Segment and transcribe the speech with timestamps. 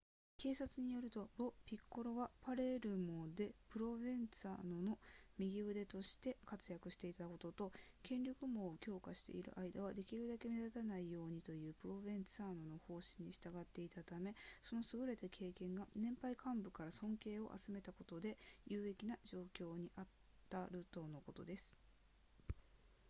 [0.39, 4.97] 警察によるとロピッコロはパレルモでプロヴェンツァーノの
[5.37, 14.33] 右腕として活躍していたことと権力網を強化している間はできるだけ目立たないようにというプロヴェンツァーノの方針に従っていたため
[14.63, 20.01] その優れた経験が年配幹部たちから尊敬を集めたことで有利な状況にあ
[20.73, 21.75] るとのことです